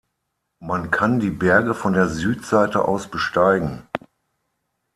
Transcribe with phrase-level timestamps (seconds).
[0.59, 3.87] Man kann die Berge von der Südseite aus besteigen.